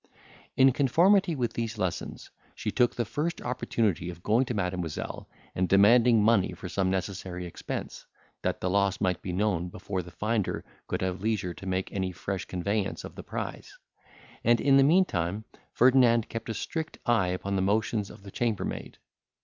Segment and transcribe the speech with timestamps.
[0.57, 5.69] In conformity with these lessons, she took the first opportunity of going to Mademoiselle, and
[5.69, 8.07] demanding money for some necessary expense,
[8.41, 12.11] that the loss might be known before the finder could have leisure to make any
[12.11, 13.77] fresh conveyance of the prize;
[14.43, 18.97] and, in the meantime, Ferdinand kept a strict eye upon the motions of the chambermaid.